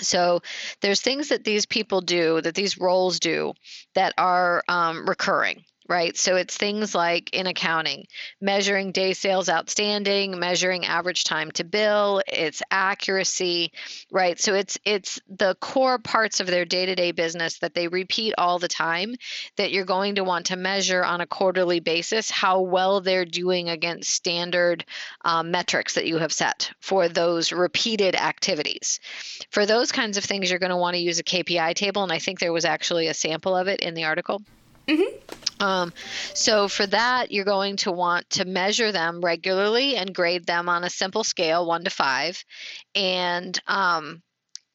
So 0.00 0.40
there's 0.80 1.00
things 1.00 1.28
that 1.28 1.44
these 1.44 1.66
people 1.66 2.00
do 2.00 2.40
that 2.40 2.54
these 2.54 2.78
roles 2.78 3.18
do 3.18 3.54
that 3.94 4.14
are 4.16 4.62
um, 4.68 5.08
recurring 5.08 5.64
right? 5.88 6.16
So 6.16 6.36
it's 6.36 6.56
things 6.56 6.94
like 6.94 7.34
in 7.34 7.46
accounting, 7.46 8.06
measuring 8.40 8.92
day 8.92 9.14
sales 9.14 9.48
outstanding, 9.48 10.38
measuring 10.38 10.84
average 10.84 11.24
time 11.24 11.50
to 11.52 11.64
bill, 11.64 12.22
it's 12.28 12.62
accuracy, 12.70 13.72
right? 14.10 14.38
So 14.38 14.54
it's 14.54 14.78
it's 14.84 15.18
the 15.28 15.56
core 15.60 15.98
parts 15.98 16.40
of 16.40 16.46
their 16.46 16.66
day-to-day 16.66 17.12
business 17.12 17.58
that 17.60 17.74
they 17.74 17.88
repeat 17.88 18.34
all 18.36 18.58
the 18.58 18.68
time 18.68 19.14
that 19.56 19.72
you're 19.72 19.86
going 19.86 20.16
to 20.16 20.24
want 20.24 20.46
to 20.46 20.56
measure 20.56 21.04
on 21.04 21.22
a 21.22 21.26
quarterly 21.26 21.80
basis 21.80 22.30
how 22.30 22.60
well 22.60 23.00
they're 23.00 23.24
doing 23.24 23.70
against 23.70 24.10
standard 24.10 24.84
um, 25.24 25.50
metrics 25.50 25.94
that 25.94 26.06
you 26.06 26.18
have 26.18 26.32
set 26.32 26.70
for 26.80 27.08
those 27.08 27.50
repeated 27.50 28.14
activities. 28.14 29.00
For 29.50 29.64
those 29.64 29.90
kinds 29.90 30.18
of 30.18 30.24
things, 30.24 30.50
you're 30.50 30.58
going 30.58 30.70
to 30.70 30.76
want 30.76 30.94
to 30.94 31.02
use 31.02 31.18
a 31.18 31.24
KPI 31.24 31.74
table, 31.74 32.02
and 32.02 32.12
I 32.12 32.18
think 32.18 32.38
there 32.38 32.52
was 32.52 32.66
actually 32.66 33.06
a 33.06 33.14
sample 33.14 33.56
of 33.56 33.68
it 33.68 33.80
in 33.80 33.94
the 33.94 34.04
article. 34.04 34.42
Mm-hmm. 34.88 35.62
Um, 35.62 35.92
so 36.34 36.68
for 36.68 36.86
that, 36.86 37.32
you're 37.32 37.44
going 37.44 37.76
to 37.78 37.92
want 37.92 38.30
to 38.30 38.44
measure 38.44 38.92
them 38.92 39.20
regularly 39.20 39.96
and 39.96 40.14
grade 40.14 40.46
them 40.46 40.68
on 40.68 40.84
a 40.84 40.90
simple 40.90 41.24
scale, 41.24 41.66
one 41.66 41.84
to 41.84 41.90
five, 41.90 42.42
and 42.94 43.58
um, 43.66 44.22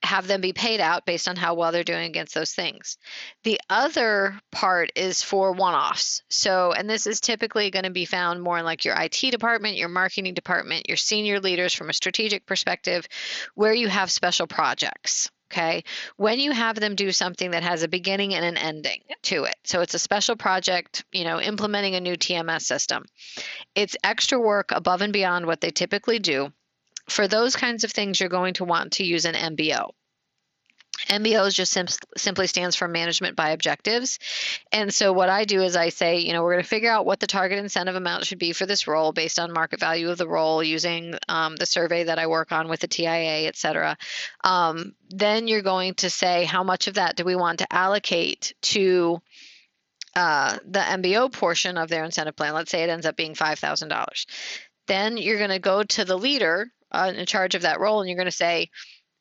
have 0.03 0.27
them 0.27 0.41
be 0.41 0.51
paid 0.51 0.82
out 0.82 1.05
based 1.05 1.29
on 1.29 1.38
how 1.38 1.53
well 1.53 1.72
they're 1.72 1.84
doing 1.84 2.05
against 2.05 2.36
those 2.36 2.51
things. 2.51 2.98
The 3.43 3.60
other 3.70 4.38
part 4.51 4.91
is 4.96 5.24
for 5.24 5.53
one 5.53 5.74
offs. 5.74 6.22
So, 6.29 6.74
and 6.74 6.89
this 6.89 7.08
is 7.08 7.22
typically 7.22 7.72
going 7.72 7.86
to 7.86 7.89
be 7.89 8.05
found 8.05 8.41
more 8.41 8.58
in 8.58 8.65
like 8.65 8.84
your 8.84 9.00
IT 9.00 9.32
department, 9.32 9.77
your 9.77 9.89
marketing 9.89 10.34
department, 10.34 10.89
your 10.89 10.98
senior 10.98 11.39
leaders 11.39 11.74
from 11.74 11.89
a 11.89 11.93
strategic 11.93 12.46
perspective, 12.46 13.08
where 13.55 13.74
you 13.74 13.88
have 13.88 14.12
special 14.12 14.48
projects 14.48 15.32
okay? 15.53 15.83
When 16.17 16.39
you 16.39 16.51
have 16.51 16.79
them 16.79 16.95
do 16.95 17.12
something 17.12 17.51
that 17.51 17.63
has 17.63 17.83
a 17.83 17.88
beginning 17.88 18.33
and 18.33 18.43
an 18.43 18.57
ending 18.57 19.01
to 19.24 19.43
it. 19.43 19.55
So 19.63 19.81
it's 19.81 19.93
a 19.93 20.00
special 20.00 20.36
project 20.36 21.05
you 21.12 21.24
know 21.24 21.39
implementing 21.39 21.95
a 21.95 22.01
new 22.01 22.15
tms 22.15 22.63
system. 22.63 23.05
It's 23.75 23.95
extra 24.03 24.39
work 24.39 24.72
above 24.72 25.01
and 25.01 25.13
beyond 25.13 25.45
what 25.45 25.62
they 25.62 25.72
typically 25.72 26.19
do. 26.19 26.51
For 27.07 27.27
those 27.27 27.55
kinds 27.55 27.83
of 27.83 27.91
things 27.91 28.19
you're 28.19 28.29
going 28.29 28.55
to 28.55 28.63
want 28.65 28.93
to 28.93 29.05
use 29.05 29.25
an 29.25 29.36
mbo 29.36 29.91
MBO 31.07 31.53
just 31.53 31.72
sim- 31.72 31.88
simply 32.17 32.48
stands 32.48 32.75
for 32.75 32.88
management 32.88 33.36
by 33.36 33.50
objectives. 33.50 34.19
And 34.72 34.93
so 34.93 35.13
what 35.13 35.29
I 35.29 35.45
do 35.45 35.62
is 35.62 35.75
I 35.75 35.89
say, 35.89 36.19
you 36.19 36.33
know, 36.33 36.43
we're 36.43 36.53
going 36.53 36.63
to 36.63 36.69
figure 36.69 36.91
out 36.91 37.05
what 37.05 37.19
the 37.19 37.27
target 37.27 37.60
incentive 37.60 37.95
amount 37.95 38.25
should 38.25 38.39
be 38.39 38.53
for 38.53 38.65
this 38.65 38.88
role 38.88 39.12
based 39.12 39.39
on 39.39 39.51
market 39.51 39.79
value 39.79 40.10
of 40.10 40.17
the 40.17 40.27
role 40.27 40.63
using 40.63 41.15
um, 41.27 41.55
the 41.55 41.65
survey 41.65 42.05
that 42.05 42.19
I 42.19 42.27
work 42.27 42.51
on 42.51 42.69
with 42.69 42.79
the 42.79 42.88
TIA, 42.88 43.48
et 43.48 43.55
cetera. 43.55 43.98
Um, 44.43 44.95
then 45.10 45.48
you're 45.48 45.62
going 45.62 45.95
to 45.95 46.10
say 46.10 46.45
how 46.45 46.63
much 46.63 46.88
of 46.88 46.95
that 46.95 47.15
do 47.15 47.24
we 47.24 47.36
want 47.36 47.60
to 47.60 47.74
allocate 47.74 48.53
to 48.62 49.22
uh, 50.15 50.57
the 50.65 50.79
MBO 50.79 51.31
portion 51.31 51.77
of 51.77 51.89
their 51.89 52.03
incentive 52.03 52.36
plan. 52.36 52.53
Let's 52.53 52.72
say 52.72 52.83
it 52.83 52.89
ends 52.89 53.05
up 53.05 53.15
being 53.15 53.33
$5,000. 53.33 54.25
Then 54.88 55.17
you're 55.17 55.38
going 55.38 55.50
to 55.50 55.60
go 55.60 55.83
to 55.83 56.05
the 56.05 56.17
leader 56.17 56.67
uh, 56.91 57.12
in 57.15 57.25
charge 57.25 57.55
of 57.55 57.63
that 57.63 57.79
role 57.79 58.00
and 58.00 58.10
you're 58.10 58.17
going 58.17 58.25
to 58.25 58.31
say, 58.31 58.69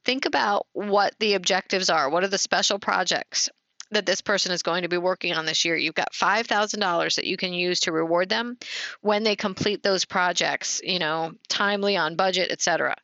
think 0.04 0.26
about 0.26 0.66
what 0.72 1.14
the 1.18 1.34
objectives 1.34 1.90
are. 1.90 2.10
What 2.10 2.24
are 2.24 2.28
the 2.28 2.38
special 2.38 2.78
projects 2.78 3.48
that 3.90 4.06
this 4.06 4.20
person 4.20 4.52
is 4.52 4.62
going 4.62 4.82
to 4.82 4.88
be 4.88 4.98
working 4.98 5.34
on 5.34 5.46
this 5.46 5.64
year? 5.64 5.76
You've 5.76 5.94
got 5.94 6.12
$5,000 6.12 7.16
that 7.16 7.26
you 7.26 7.36
can 7.36 7.52
use 7.52 7.80
to 7.80 7.92
reward 7.92 8.28
them 8.28 8.58
when 9.00 9.22
they 9.22 9.36
complete 9.36 9.82
those 9.82 10.04
projects, 10.04 10.80
you 10.82 10.98
know, 10.98 11.32
timely 11.48 11.96
on 11.96 12.16
budget, 12.16 12.50
etc. 12.50 12.96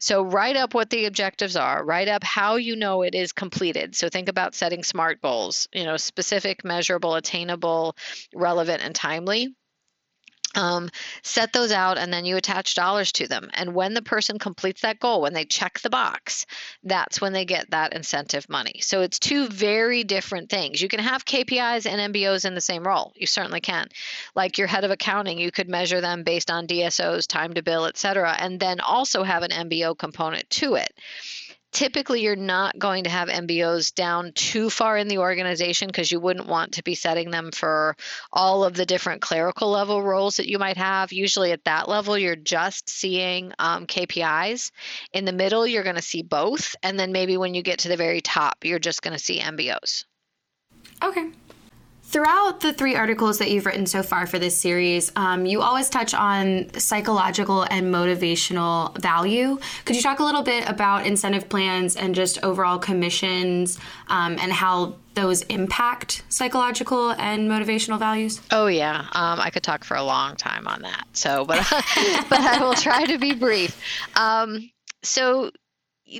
So 0.00 0.22
write 0.22 0.56
up 0.56 0.74
what 0.74 0.90
the 0.90 1.06
objectives 1.06 1.56
are, 1.56 1.84
write 1.84 2.08
up 2.08 2.22
how 2.22 2.56
you 2.56 2.76
know 2.76 3.02
it 3.02 3.14
is 3.14 3.32
completed. 3.32 3.96
So 3.96 4.08
think 4.08 4.28
about 4.28 4.54
setting 4.54 4.84
SMART 4.84 5.20
goals, 5.20 5.68
you 5.72 5.84
know, 5.84 5.96
specific, 5.96 6.64
measurable, 6.64 7.16
attainable, 7.16 7.96
relevant 8.32 8.82
and 8.84 8.94
timely 8.94 9.54
um, 10.58 10.90
set 11.22 11.52
those 11.52 11.70
out 11.70 11.98
and 11.98 12.12
then 12.12 12.24
you 12.24 12.36
attach 12.36 12.74
dollars 12.74 13.12
to 13.12 13.28
them. 13.28 13.48
And 13.54 13.74
when 13.74 13.94
the 13.94 14.02
person 14.02 14.38
completes 14.38 14.82
that 14.82 14.98
goal 14.98 15.22
when 15.22 15.32
they 15.32 15.44
check 15.44 15.78
the 15.80 15.90
box 15.90 16.46
that's 16.82 17.20
when 17.20 17.32
they 17.32 17.44
get 17.44 17.70
that 17.70 17.94
incentive 17.94 18.48
money. 18.48 18.80
So 18.80 19.00
it's 19.02 19.18
two 19.18 19.46
very 19.46 20.02
different 20.02 20.50
things. 20.50 20.82
You 20.82 20.88
can 20.88 21.00
have 21.00 21.24
kpis 21.24 21.86
and 21.86 22.12
mbos 22.12 22.44
in 22.44 22.54
the 22.54 22.60
same 22.60 22.86
role. 22.86 23.12
You 23.14 23.26
certainly 23.26 23.60
can. 23.60 23.88
Like 24.34 24.58
your 24.58 24.66
head 24.66 24.84
of 24.84 24.90
accounting 24.90 25.38
you 25.38 25.52
could 25.52 25.68
measure 25.68 26.00
them 26.00 26.24
based 26.24 26.50
on 26.50 26.66
dsos 26.66 27.28
time 27.28 27.54
to 27.54 27.62
bill 27.62 27.86
et 27.86 27.96
cetera 27.96 28.34
and 28.38 28.58
then 28.58 28.80
also 28.80 29.22
have 29.22 29.42
an 29.44 29.50
mbo 29.50 29.96
component 29.96 30.48
to 30.50 30.74
it 30.74 30.92
typically 31.72 32.22
you're 32.22 32.36
not 32.36 32.78
going 32.78 33.04
to 33.04 33.10
have 33.10 33.28
MBOs 33.28 33.94
down 33.94 34.32
too 34.34 34.70
far 34.70 34.96
in 34.96 35.08
the 35.08 35.18
organization 35.18 35.88
because 35.88 36.10
you 36.10 36.20
wouldn't 36.20 36.46
want 36.46 36.72
to 36.72 36.82
be 36.82 36.94
setting 36.94 37.30
them 37.30 37.50
for 37.52 37.96
all 38.32 38.64
of 38.64 38.74
the 38.74 38.86
different 38.86 39.22
clerical 39.22 39.70
level 39.70 40.02
roles 40.02 40.36
that 40.36 40.48
you 40.48 40.58
might 40.58 40.76
have. 40.76 41.12
Usually 41.12 41.52
at 41.52 41.64
that 41.64 41.88
level, 41.88 42.16
you're 42.16 42.36
just 42.36 42.88
seeing 42.88 43.52
um, 43.58 43.86
KPIs. 43.86 44.70
In 45.12 45.24
the 45.24 45.32
middle, 45.32 45.66
you're 45.66 45.84
going 45.84 45.96
to 45.96 46.02
see 46.02 46.22
both. 46.22 46.74
And 46.82 46.98
then 46.98 47.12
maybe 47.12 47.36
when 47.36 47.54
you 47.54 47.62
get 47.62 47.80
to 47.80 47.88
the 47.88 47.96
very 47.96 48.20
top, 48.20 48.64
you're 48.64 48.78
just 48.78 49.02
going 49.02 49.16
to 49.16 49.22
see 49.22 49.40
MBOs. 49.40 50.04
Okay. 51.02 51.30
Throughout 52.08 52.60
the 52.60 52.72
three 52.72 52.96
articles 52.96 53.36
that 53.36 53.50
you've 53.50 53.66
written 53.66 53.84
so 53.84 54.02
far 54.02 54.26
for 54.26 54.38
this 54.38 54.56
series, 54.56 55.12
um, 55.14 55.44
you 55.44 55.60
always 55.60 55.90
touch 55.90 56.14
on 56.14 56.72
psychological 56.72 57.64
and 57.64 57.92
motivational 57.94 58.96
value. 58.98 59.58
Could 59.84 59.94
you 59.94 60.00
talk 60.00 60.18
a 60.18 60.24
little 60.24 60.42
bit 60.42 60.66
about 60.66 61.04
incentive 61.04 61.50
plans 61.50 61.96
and 61.96 62.14
just 62.14 62.42
overall 62.42 62.78
commissions 62.78 63.78
um, 64.06 64.38
and 64.40 64.50
how 64.50 64.96
those 65.12 65.42
impact 65.42 66.22
psychological 66.30 67.10
and 67.10 67.50
motivational 67.50 67.98
values? 67.98 68.40
Oh 68.50 68.68
yeah, 68.68 69.00
um, 69.12 69.38
I 69.38 69.50
could 69.50 69.62
talk 69.62 69.84
for 69.84 69.94
a 69.94 70.02
long 70.02 70.34
time 70.34 70.66
on 70.66 70.80
that. 70.80 71.04
So, 71.12 71.44
but 71.44 71.58
but 72.30 72.40
I 72.40 72.58
will 72.62 72.72
try 72.72 73.04
to 73.04 73.18
be 73.18 73.34
brief. 73.34 73.78
Um, 74.16 74.70
so 75.02 75.50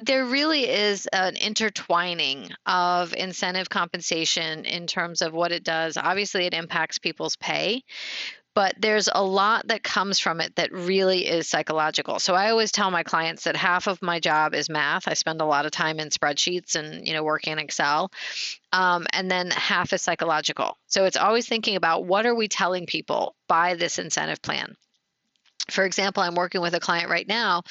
there 0.03 0.25
really 0.25 0.69
is 0.69 1.07
an 1.07 1.37
intertwining 1.37 2.51
of 2.67 3.15
incentive 3.15 3.69
compensation 3.69 4.65
in 4.65 4.87
terms 4.87 5.23
of 5.23 5.33
what 5.33 5.53
it 5.53 5.65
does. 5.65 5.97
Obviously, 5.97 6.47
it 6.47 6.55
impacts 6.55 6.99
people's 6.99 7.37
pay, 7.37 7.83
but 8.55 8.75
there's 8.79 9.09
a 9.13 9.23
lot 9.23 9.69
that 9.69 9.83
comes 9.83 10.19
from 10.19 10.41
it 10.41 10.57
that 10.57 10.73
really 10.73 11.27
is 11.27 11.49
psychological. 11.49 12.19
So 12.19 12.35
I 12.35 12.51
always 12.51 12.73
tell 12.73 12.91
my 12.91 13.03
clients 13.03 13.45
that 13.45 13.57
half 13.57 13.87
of 13.87 14.03
my 14.03 14.21
job 14.21 14.55
is 14.55 14.69
math. 14.69 15.09
I 15.09 15.15
spend 15.15 15.41
a 15.41 15.47
lot 15.47 15.65
of 15.65 15.71
time 15.71 16.01
in 16.01 16.09
spreadsheets 16.09 16.75
and 16.75 17.07
you 17.07 17.15
know 17.15 17.23
working 17.23 17.53
in 17.53 17.59
Excel, 17.59 18.11
um, 18.73 19.07
and 19.13 19.31
then 19.31 19.51
half 19.51 19.93
is 19.93 20.03
psychological. 20.03 20.77
So 20.87 21.05
it's 21.05 21.17
always 21.17 21.49
thinking 21.49 21.77
about 21.77 22.05
what 22.05 22.27
are 22.27 22.35
we 22.35 22.49
telling 22.49 22.87
people 22.87 23.35
by 23.49 23.75
this 23.75 23.99
incentive 23.99 24.43
plan 24.43 24.75
for 25.71 25.85
example, 25.85 26.23
I'm 26.23 26.35
working 26.35 26.61
with 26.61 26.75
a 26.75 26.81
client 26.81 27.11
right 27.11 27.29
now 27.29 27.63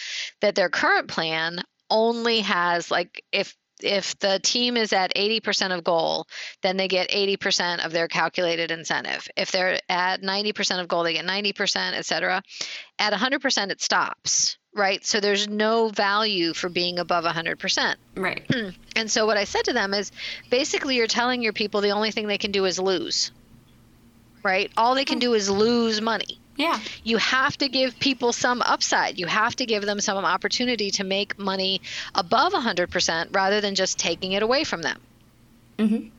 that 0.42 0.54
their 0.54 0.70
current 0.70 1.08
plan 1.08 1.64
only 1.90 2.42
has 2.42 2.92
like 2.92 3.24
if 3.32 3.56
if 3.82 4.18
the 4.20 4.40
team 4.40 4.76
is 4.76 4.94
at 4.94 5.14
80% 5.16 5.76
of 5.76 5.84
goal, 5.84 6.26
then 6.62 6.78
they 6.78 6.88
get 6.88 7.10
80% 7.10 7.86
of 7.86 7.92
their 7.92 8.08
calculated 8.08 8.72
incentive. 8.72 9.28
If 9.36 9.52
they're 9.52 9.80
at 9.90 10.22
90% 10.22 10.82
of 10.82 10.88
goal, 10.88 11.04
they 11.04 11.14
get 11.14 11.26
90%, 11.26 11.94
et 11.94 12.06
cetera. 12.06 12.42
At 12.98 13.14
100%, 13.14 13.70
it 13.70 13.82
stops, 13.82 14.58
right? 14.74 15.06
So 15.06 15.20
there's 15.20 15.48
no 15.48 15.90
value 15.90 16.54
for 16.54 16.70
being 16.70 17.00
above 17.00 17.24
100%. 17.24 17.96
Right. 18.16 18.46
And 18.96 19.12
so 19.12 19.28
what 19.28 19.38
I 19.38 19.44
said 19.44 19.66
to 19.66 19.74
them 19.74 19.94
is 19.94 20.12
basically 20.50 20.96
you're 20.96 21.06
telling 21.06 21.44
your 21.44 21.54
people 21.54 21.82
the 21.82 21.92
only 21.92 22.10
thing 22.10 22.26
they 22.26 22.40
can 22.40 22.52
do 22.52 22.66
is 22.66 22.80
lose, 22.80 23.32
right? 24.42 24.72
All 24.76 24.96
they 24.96 25.06
can 25.06 25.20
do 25.20 25.36
is 25.36 25.52
lose 25.52 26.02
money. 26.02 26.40
Yeah. 26.58 26.80
You 27.04 27.18
have 27.18 27.56
to 27.60 27.70
give 27.70 28.00
people 28.00 28.34
some 28.34 28.62
upside. 28.62 29.20
You 29.20 29.28
have 29.28 29.56
to 29.58 29.66
give 29.66 29.86
them 29.86 30.02
some 30.02 30.18
opportunity 30.18 30.92
to 30.92 31.04
make 31.04 31.38
money 31.38 31.82
above 32.16 32.52
100% 32.54 33.34
rather 33.34 33.62
than 33.62 33.76
just 33.76 34.00
taking 34.00 34.32
it 34.32 34.44
away 34.44 34.64
from 34.64 34.82
them. 34.82 35.00
Mm-hmm. 35.78 36.10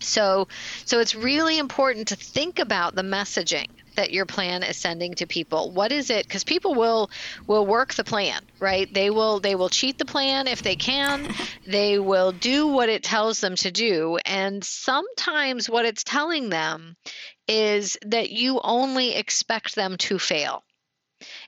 So, 0.00 0.48
so 0.84 1.00
it's 1.00 1.14
really 1.14 1.58
important 1.58 2.08
to 2.08 2.16
think 2.16 2.58
about 2.58 2.94
the 2.94 3.02
messaging 3.02 3.68
that 3.94 4.12
your 4.12 4.26
plan 4.26 4.62
is 4.62 4.76
sending 4.76 5.14
to 5.14 5.26
people 5.26 5.72
what 5.72 5.90
is 5.90 6.08
it 6.08 6.24
because 6.24 6.44
people 6.44 6.72
will 6.72 7.10
will 7.48 7.66
work 7.66 7.94
the 7.94 8.04
plan 8.04 8.40
right 8.60 8.94
they 8.94 9.10
will 9.10 9.40
they 9.40 9.56
will 9.56 9.68
cheat 9.68 9.98
the 9.98 10.04
plan 10.04 10.46
if 10.46 10.62
they 10.62 10.76
can 10.76 11.28
they 11.66 11.98
will 11.98 12.30
do 12.30 12.68
what 12.68 12.88
it 12.88 13.02
tells 13.02 13.40
them 13.40 13.56
to 13.56 13.72
do 13.72 14.16
and 14.24 14.62
sometimes 14.62 15.68
what 15.68 15.84
it's 15.84 16.04
telling 16.04 16.48
them 16.48 16.94
is 17.48 17.96
that 18.02 18.30
you 18.30 18.60
only 18.62 19.14
expect 19.14 19.74
them 19.74 19.96
to 19.96 20.18
fail. 20.18 20.62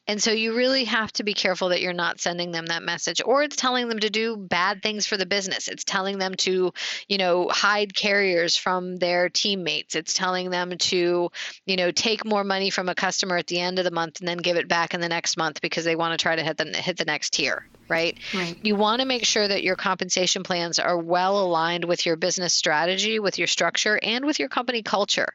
And 0.09 0.21
so 0.21 0.33
you 0.33 0.57
really 0.57 0.85
have 0.85 1.13
to 1.13 1.23
be 1.23 1.35
careful 1.35 1.69
that 1.69 1.81
you're 1.81 1.93
not 1.93 2.21
sending 2.21 2.51
them 2.51 2.67
that 2.67 2.83
message 2.83 3.23
or 3.25 3.45
it's 3.45 3.55
telling 3.55 3.89
them 3.89 4.01
to 4.01 4.11
do 4.11 4.37
bad 4.37 4.83
things 4.83 5.07
for 5.07 5.17
the 5.17 5.27
business. 5.27 5.69
It's 5.69 5.85
telling 5.85 6.19
them 6.19 6.35
to, 6.39 6.73
you 7.09 7.19
know, 7.19 7.49
hide 7.49 7.95
carriers 7.95 8.57
from 8.57 8.97
their 8.97 9.29
teammates. 9.29 9.95
It's 9.95 10.15
telling 10.15 10.51
them 10.51 10.77
to, 10.79 11.31
you 11.67 11.77
know, 11.77 11.93
take 11.93 12.25
more 12.25 12.43
money 12.43 12.71
from 12.71 12.89
a 12.89 12.95
customer 12.95 13.37
at 13.37 13.47
the 13.47 13.61
end 13.61 13.79
of 13.79 13.85
the 13.85 13.93
month 13.93 14.19
and 14.19 14.29
then 14.29 14.39
give 14.39 14.57
it 14.57 14.69
back 14.69 14.95
in 14.95 15.01
the 15.01 15.09
next 15.09 15.37
month 15.37 15.61
because 15.61 15.85
they 15.85 15.97
want 15.97 16.19
to 16.19 16.23
try 16.23 16.35
to 16.35 16.43
hit 16.43 16.57
the 16.57 16.65
hit 16.65 16.97
the 16.97 17.05
next 17.05 17.35
tier 17.35 17.69
right? 17.91 18.17
Right. 18.35 18.57
You 18.63 18.77
want 18.77 19.01
to 19.01 19.07
make 19.07 19.25
sure 19.25 19.47
that 19.47 19.63
your 19.63 19.77
compensation 19.77 20.43
plans 20.43 20.79
are 20.79 20.97
well 20.97 21.41
aligned 21.41 21.85
with 21.85 22.07
your 22.07 22.17
business 22.17 22.55
strategy, 22.55 23.19
with 23.19 23.37
your 23.37 23.49
structure, 23.49 23.99
and 24.03 24.25
with 24.25 24.39
your 24.39 24.49
company 24.49 24.83
culture. 24.83 25.29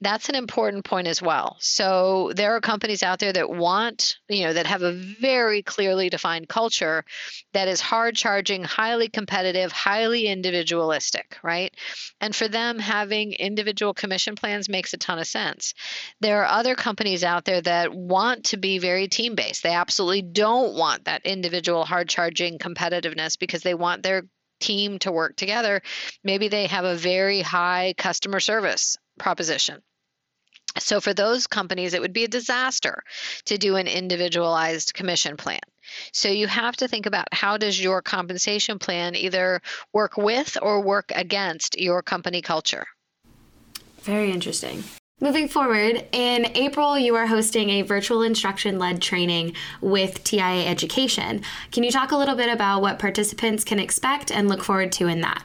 That's 0.00 0.30
an 0.30 0.34
important 0.34 0.84
point 0.84 1.06
as 1.06 1.20
well. 1.20 1.56
So 1.60 2.32
there 2.34 2.56
are 2.56 2.60
companies 2.60 3.02
out 3.02 3.18
there 3.18 3.32
that 3.34 3.50
want, 3.50 4.16
you 4.28 4.44
know, 4.44 4.54
that 4.54 4.66
have 4.66 4.82
a 4.82 4.92
very 4.92 5.62
clearly 5.62 6.08
defined 6.08 6.48
culture 6.48 7.04
that 7.52 7.68
is 7.68 7.80
hard 7.80 8.16
charging, 8.16 8.64
highly 8.64 9.08
competitive, 9.08 9.72
highly 9.72 10.26
individualistic, 10.26 11.38
right? 11.42 11.74
And 12.20 12.34
for 12.34 12.48
them, 12.48 12.78
having 12.78 13.32
individual 13.32 13.92
commission 13.92 14.36
plans 14.36 14.68
makes 14.68 14.94
a 14.94 14.96
ton 14.96 15.18
of 15.18 15.26
sense. 15.26 15.74
There 16.20 16.42
are 16.42 16.46
other 16.46 16.74
companies 16.74 17.22
out 17.22 17.44
there 17.44 17.60
that 17.60 17.94
want 17.94 18.44
to 18.46 18.56
be 18.56 18.78
very 18.78 19.06
team 19.08 19.34
based. 19.34 19.62
They 19.62 19.74
absolutely 19.74 20.22
don't 20.22 20.74
want 20.74 21.04
that 21.04 21.26
individual 21.26 21.84
hard 21.90 22.08
charging 22.08 22.58
competitiveness 22.58 23.38
because 23.38 23.62
they 23.62 23.74
want 23.74 24.02
their 24.02 24.22
team 24.60 24.98
to 25.00 25.12
work 25.12 25.36
together. 25.36 25.82
Maybe 26.22 26.48
they 26.48 26.66
have 26.66 26.84
a 26.84 26.94
very 26.94 27.40
high 27.40 27.94
customer 27.98 28.40
service 28.40 28.96
proposition. 29.18 29.82
So, 30.78 31.00
for 31.00 31.12
those 31.12 31.48
companies, 31.48 31.94
it 31.94 32.00
would 32.00 32.12
be 32.12 32.24
a 32.24 32.28
disaster 32.28 33.02
to 33.46 33.58
do 33.58 33.74
an 33.74 33.88
individualized 33.88 34.94
commission 34.94 35.36
plan. 35.36 35.58
So, 36.12 36.28
you 36.28 36.46
have 36.46 36.76
to 36.76 36.86
think 36.86 37.06
about 37.06 37.26
how 37.32 37.56
does 37.56 37.82
your 37.82 38.02
compensation 38.02 38.78
plan 38.78 39.16
either 39.16 39.60
work 39.92 40.16
with 40.16 40.56
or 40.62 40.80
work 40.80 41.10
against 41.12 41.80
your 41.80 42.02
company 42.02 42.40
culture. 42.40 42.86
Very 44.02 44.30
interesting. 44.30 44.84
Moving 45.22 45.48
forward, 45.48 46.06
in 46.12 46.46
April, 46.54 46.98
you 46.98 47.14
are 47.14 47.26
hosting 47.26 47.68
a 47.68 47.82
virtual 47.82 48.22
instruction 48.22 48.78
led 48.78 49.02
training 49.02 49.52
with 49.82 50.24
TIA 50.24 50.66
Education. 50.66 51.42
Can 51.72 51.84
you 51.84 51.90
talk 51.90 52.10
a 52.10 52.16
little 52.16 52.36
bit 52.36 52.50
about 52.50 52.80
what 52.80 52.98
participants 52.98 53.62
can 53.62 53.78
expect 53.78 54.32
and 54.32 54.48
look 54.48 54.64
forward 54.64 54.92
to 54.92 55.08
in 55.08 55.20
that? 55.20 55.44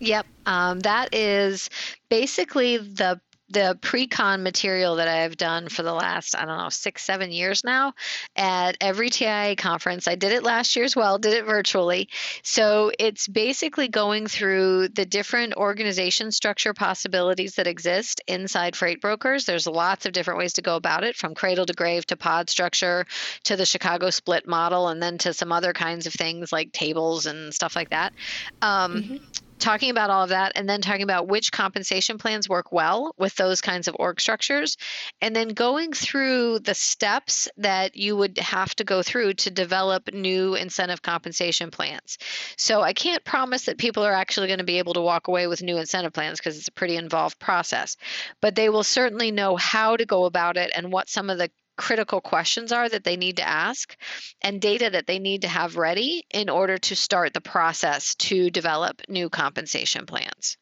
Yep, 0.00 0.26
um, 0.44 0.80
that 0.80 1.14
is 1.14 1.70
basically 2.10 2.76
the 2.76 3.18
the 3.48 3.78
pre-con 3.80 4.42
material 4.42 4.96
that 4.96 5.08
I've 5.08 5.36
done 5.36 5.68
for 5.68 5.82
the 5.82 5.92
last, 5.92 6.36
I 6.36 6.44
don't 6.44 6.58
know, 6.58 6.68
six, 6.68 7.04
seven 7.04 7.30
years 7.30 7.62
now 7.62 7.94
at 8.34 8.76
every 8.80 9.08
TIA 9.08 9.54
conference. 9.56 10.08
I 10.08 10.16
did 10.16 10.32
it 10.32 10.42
last 10.42 10.74
year 10.74 10.84
as 10.84 10.96
well, 10.96 11.18
did 11.18 11.32
it 11.32 11.44
virtually. 11.44 12.08
So 12.42 12.90
it's 12.98 13.28
basically 13.28 13.88
going 13.88 14.26
through 14.26 14.88
the 14.88 15.06
different 15.06 15.54
organization 15.54 16.32
structure 16.32 16.74
possibilities 16.74 17.54
that 17.54 17.68
exist 17.68 18.20
inside 18.26 18.74
freight 18.74 19.00
brokers. 19.00 19.44
There's 19.44 19.66
lots 19.66 20.06
of 20.06 20.12
different 20.12 20.38
ways 20.38 20.54
to 20.54 20.62
go 20.62 20.74
about 20.74 21.04
it, 21.04 21.14
from 21.14 21.34
cradle 21.34 21.66
to 21.66 21.72
grave 21.72 22.04
to 22.06 22.16
pod 22.16 22.50
structure 22.50 23.06
to 23.44 23.56
the 23.56 23.66
Chicago 23.66 24.10
split 24.10 24.48
model, 24.48 24.88
and 24.88 25.00
then 25.00 25.18
to 25.18 25.32
some 25.32 25.52
other 25.52 25.72
kinds 25.72 26.06
of 26.06 26.12
things 26.12 26.52
like 26.52 26.72
tables 26.72 27.26
and 27.26 27.54
stuff 27.54 27.76
like 27.76 27.90
that. 27.90 28.12
Um, 28.60 28.94
mm-hmm 28.94 29.16
talking 29.58 29.90
about 29.90 30.10
all 30.10 30.22
of 30.22 30.30
that 30.30 30.52
and 30.54 30.68
then 30.68 30.80
talking 30.80 31.02
about 31.02 31.28
which 31.28 31.52
compensation 31.52 32.18
plans 32.18 32.48
work 32.48 32.72
well 32.72 33.14
with 33.16 33.34
those 33.36 33.60
kinds 33.60 33.88
of 33.88 33.96
org 33.98 34.20
structures 34.20 34.76
and 35.20 35.34
then 35.34 35.48
going 35.48 35.92
through 35.92 36.58
the 36.60 36.74
steps 36.74 37.48
that 37.56 37.96
you 37.96 38.16
would 38.16 38.38
have 38.38 38.74
to 38.74 38.84
go 38.84 39.02
through 39.02 39.34
to 39.34 39.50
develop 39.50 40.12
new 40.12 40.54
incentive 40.54 41.02
compensation 41.02 41.70
plans. 41.70 42.18
So 42.56 42.82
I 42.82 42.92
can't 42.92 43.24
promise 43.24 43.66
that 43.66 43.78
people 43.78 44.04
are 44.04 44.12
actually 44.12 44.48
going 44.48 44.58
to 44.58 44.64
be 44.64 44.78
able 44.78 44.94
to 44.94 45.00
walk 45.00 45.28
away 45.28 45.46
with 45.46 45.62
new 45.62 45.78
incentive 45.78 46.12
plans 46.12 46.38
because 46.38 46.58
it's 46.58 46.68
a 46.68 46.72
pretty 46.72 46.96
involved 46.96 47.38
process, 47.38 47.96
but 48.40 48.54
they 48.54 48.68
will 48.68 48.84
certainly 48.84 49.30
know 49.30 49.56
how 49.56 49.96
to 49.96 50.06
go 50.06 50.24
about 50.24 50.56
it 50.56 50.70
and 50.74 50.92
what 50.92 51.08
some 51.08 51.30
of 51.30 51.38
the 51.38 51.50
critical 51.76 52.20
questions 52.20 52.72
are 52.72 52.88
that 52.88 53.04
they 53.04 53.16
need 53.16 53.36
to 53.36 53.46
ask 53.46 53.96
and 54.42 54.60
data 54.60 54.90
that 54.90 55.06
they 55.06 55.18
need 55.18 55.42
to 55.42 55.48
have 55.48 55.76
ready 55.76 56.24
in 56.30 56.48
order 56.48 56.78
to 56.78 56.96
start 56.96 57.34
the 57.34 57.40
process 57.40 58.14
to 58.16 58.50
develop 58.50 59.02
new 59.08 59.28
compensation 59.28 60.06
plans. 60.06 60.56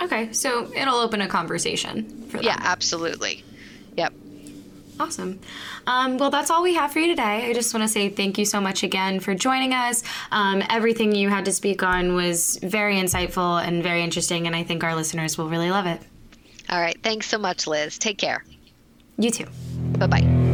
Okay, 0.00 0.32
so 0.32 0.70
it'll 0.74 0.96
open 0.98 1.22
a 1.22 1.28
conversation 1.28 2.26
for 2.28 2.36
them. 2.38 2.44
Yeah, 2.44 2.58
absolutely. 2.58 3.44
Yep. 3.96 4.12
Awesome. 4.98 5.40
Um, 5.86 6.16
well, 6.16 6.30
that's 6.30 6.50
all 6.50 6.62
we 6.62 6.74
have 6.74 6.92
for 6.92 7.00
you 7.00 7.08
today. 7.08 7.50
I 7.50 7.52
just 7.52 7.72
want 7.74 7.84
to 7.84 7.88
say 7.88 8.08
thank 8.08 8.38
you 8.38 8.44
so 8.44 8.60
much 8.60 8.82
again 8.82 9.20
for 9.20 9.34
joining 9.34 9.74
us. 9.74 10.02
Um, 10.32 10.62
everything 10.70 11.14
you 11.14 11.28
had 11.28 11.44
to 11.46 11.52
speak 11.52 11.82
on 11.82 12.14
was 12.14 12.58
very 12.62 12.96
insightful 12.96 13.62
and 13.62 13.82
very 13.82 14.02
interesting, 14.02 14.46
and 14.46 14.56
I 14.56 14.62
think 14.62 14.84
our 14.84 14.94
listeners 14.94 15.36
will 15.36 15.48
really 15.48 15.70
love 15.70 15.86
it. 15.86 16.00
All 16.70 16.80
right. 16.80 16.96
Thanks 17.02 17.26
so 17.28 17.38
much, 17.38 17.66
Liz. 17.66 17.98
Take 17.98 18.18
care. 18.18 18.42
You 19.18 19.30
too. 19.30 19.46
Bye 19.92 20.06
bye. 20.06 20.46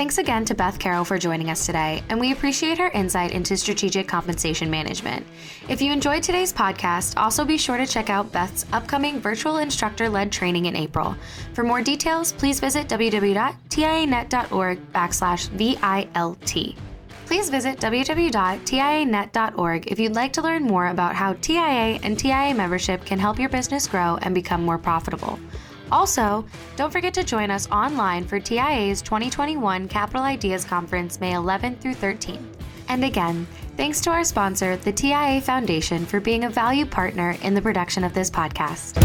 Thanks 0.00 0.16
again 0.16 0.46
to 0.46 0.54
Beth 0.54 0.78
Carroll 0.78 1.04
for 1.04 1.18
joining 1.18 1.50
us 1.50 1.66
today, 1.66 2.02
and 2.08 2.18
we 2.18 2.32
appreciate 2.32 2.78
her 2.78 2.88
insight 2.88 3.32
into 3.32 3.54
strategic 3.54 4.08
compensation 4.08 4.70
management. 4.70 5.26
If 5.68 5.82
you 5.82 5.92
enjoyed 5.92 6.22
today's 6.22 6.54
podcast, 6.54 7.18
also 7.18 7.44
be 7.44 7.58
sure 7.58 7.76
to 7.76 7.86
check 7.86 8.08
out 8.08 8.32
Beth's 8.32 8.64
upcoming 8.72 9.20
virtual 9.20 9.58
instructor 9.58 10.08
led 10.08 10.32
training 10.32 10.64
in 10.64 10.74
April. 10.74 11.14
For 11.52 11.64
more 11.64 11.82
details, 11.82 12.32
please 12.32 12.60
visit 12.60 12.88
www.tianet.org 12.88 14.92
backslash 14.92 15.50
VILT. 15.50 16.76
Please 17.26 17.50
visit 17.50 17.78
www.tianet.org 17.78 19.92
if 19.92 20.00
you'd 20.00 20.14
like 20.14 20.32
to 20.32 20.40
learn 20.40 20.64
more 20.64 20.86
about 20.86 21.14
how 21.14 21.34
TIA 21.34 22.00
and 22.02 22.18
TIA 22.18 22.54
membership 22.54 23.04
can 23.04 23.18
help 23.18 23.38
your 23.38 23.50
business 23.50 23.86
grow 23.86 24.16
and 24.22 24.34
become 24.34 24.64
more 24.64 24.78
profitable. 24.78 25.38
Also, 25.92 26.44
don't 26.76 26.92
forget 26.92 27.14
to 27.14 27.24
join 27.24 27.50
us 27.50 27.68
online 27.70 28.24
for 28.24 28.38
TIA's 28.38 29.02
2021 29.02 29.88
Capital 29.88 30.22
Ideas 30.22 30.64
Conference, 30.64 31.20
May 31.20 31.32
11th 31.32 31.78
through 31.80 31.94
13th. 31.94 32.44
And 32.88 33.04
again, 33.04 33.46
thanks 33.76 34.00
to 34.02 34.10
our 34.10 34.24
sponsor, 34.24 34.76
the 34.76 34.92
TIA 34.92 35.40
Foundation, 35.40 36.04
for 36.06 36.20
being 36.20 36.44
a 36.44 36.50
valued 36.50 36.90
partner 36.90 37.36
in 37.42 37.54
the 37.54 37.62
production 37.62 38.04
of 38.04 38.14
this 38.14 38.30
podcast. 38.30 38.98